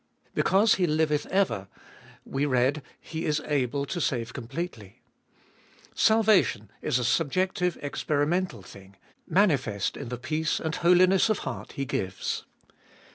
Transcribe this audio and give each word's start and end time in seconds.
Because 0.33 0.73
He 0.77 0.87
liveth 0.87 1.27
ever, 1.27 1.67
we 2.25 2.47
read, 2.47 2.81
He 2.99 3.23
is 3.25 3.39
able 3.45 3.85
to 3.85 4.01
save 4.01 4.33
completely. 4.33 5.03
Salvation 5.93 6.71
is 6.81 6.97
a 6.97 7.03
subjective, 7.05 7.77
experimental 7.83 8.63
thing— 8.63 8.95
manifest 9.39 9.95
in 9.95 10.09
the 10.09 10.17
peace 10.17 10.59
and 10.59 10.73
holiness 10.75 11.29
of 11.29 11.39
heart 11.45 11.73
He 11.73 11.85
gives. 11.85 12.45